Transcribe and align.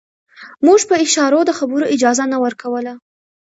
موږ 0.65 0.81
په 0.89 0.95
اشارو 1.03 1.39
د 1.45 1.51
خبرو 1.59 1.91
اجازه 1.95 2.25
نه 2.33 2.37
ورکوله. 2.43 2.93